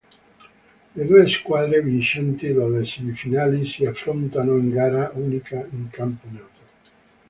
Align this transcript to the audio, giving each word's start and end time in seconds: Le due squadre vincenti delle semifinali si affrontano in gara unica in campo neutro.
Le 0.95 1.05
due 1.05 1.27
squadre 1.27 1.79
vincenti 1.79 2.51
delle 2.51 2.83
semifinali 2.85 3.65
si 3.67 3.85
affrontano 3.85 4.57
in 4.57 4.71
gara 4.71 5.11
unica 5.13 5.63
in 5.73 5.89
campo 5.91 6.25
neutro. 6.27 6.63